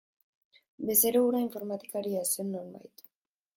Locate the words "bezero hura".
0.91-1.43